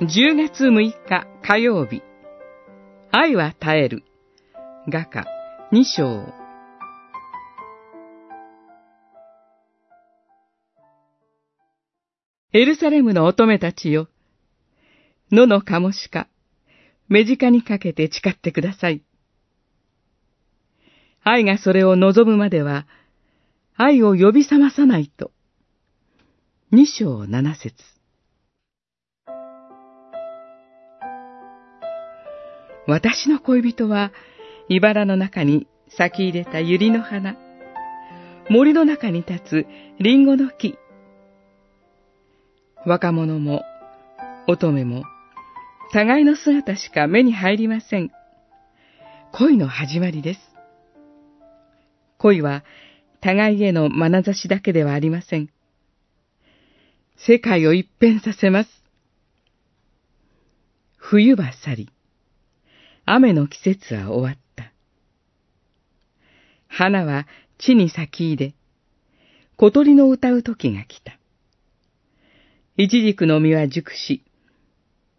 [0.00, 2.02] 10月6日火曜日。
[3.12, 4.02] 愛は絶える。
[4.88, 5.24] 画家
[5.70, 6.34] 2章。
[12.52, 14.08] エルサレムの乙女たちよ。
[15.30, 16.26] 野のカモシカ、
[17.06, 19.04] 目近にかけて誓ってください。
[21.22, 22.88] 愛がそれを望むまでは、
[23.76, 25.30] 愛を呼び覚まさないと。
[26.72, 27.93] 二章七節
[32.86, 34.12] 私の恋人は、
[34.68, 37.36] 茨の中に咲き入れた百合の花、
[38.50, 39.66] 森の中に立つ
[40.00, 40.78] リンゴの木。
[42.84, 43.62] 若者も
[44.46, 45.04] 乙女も
[45.92, 48.10] 互いの姿しか目に入りません。
[49.32, 50.40] 恋の始まりです。
[52.18, 52.64] 恋は
[53.22, 55.48] 互いへの眼差しだけではありません。
[57.16, 58.70] 世界を一変させます。
[60.96, 61.90] 冬は去り、
[63.06, 64.72] 雨の季節は終わった。
[66.68, 67.26] 花は
[67.58, 68.54] 地に咲き入れ、
[69.56, 71.18] 小鳥の歌う時が来た。
[72.76, 74.24] イチジクの実は熟し、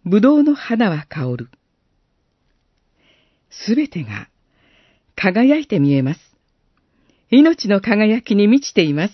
[0.03, 1.49] ぶどうの花は香る。
[3.49, 4.27] すべてが
[5.15, 6.19] 輝いて見えます。
[7.31, 9.13] 命の輝きに満ちています。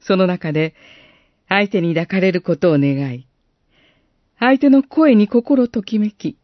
[0.00, 0.74] その中で、
[1.48, 3.26] 相手に抱かれることを願い、
[4.38, 6.38] 相手の声に心ときめき、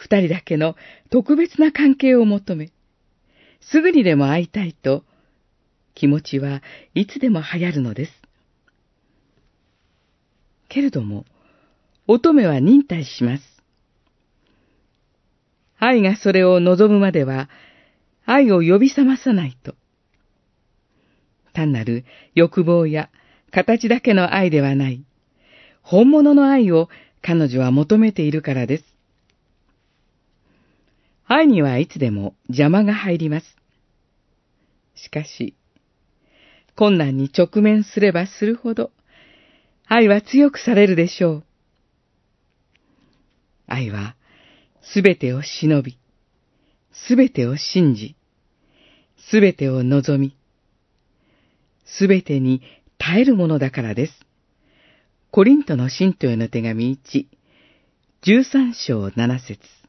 [0.00, 0.76] 二人だけの
[1.10, 2.72] 特別な関係を求め、
[3.60, 5.04] すぐにでも会いたいと、
[5.94, 6.62] 気持ちは
[6.94, 8.12] いつでも流行るのです。
[10.70, 11.26] けれども、
[12.06, 13.42] 乙女は忍耐します。
[15.78, 17.50] 愛がそれを望むまでは、
[18.24, 19.74] 愛を呼び覚まさないと。
[21.52, 23.10] 単なる欲望や
[23.50, 25.04] 形だけの愛ではない、
[25.82, 26.88] 本物の愛を
[27.20, 28.89] 彼女は求めているからです。
[31.32, 33.46] 愛にはいつでも邪魔が入ります。
[34.96, 35.54] しかし、
[36.74, 38.90] 困難に直面すればするほど、
[39.86, 41.44] 愛は強くされるでしょう。
[43.68, 44.16] 愛は、
[44.82, 45.98] すべてを忍び、
[47.06, 48.16] すべてを信じ、
[49.30, 50.36] すべてを望み、
[51.84, 52.60] すべてに
[52.98, 54.14] 耐えるものだからです。
[55.30, 57.26] コリントの信徒への手紙1、
[58.24, 59.79] 13章7節